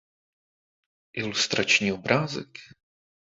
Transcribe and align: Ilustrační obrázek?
Ilustrační 1.13 1.91
obrázek? 1.93 2.49